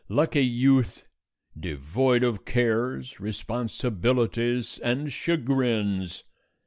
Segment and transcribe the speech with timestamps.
[0.09, 1.05] Lucky youth,
[1.55, 6.23] devoid of cares, responsibilities, and chagrins!